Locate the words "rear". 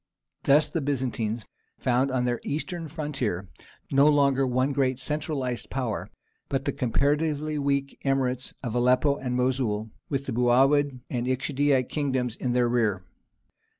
12.67-13.03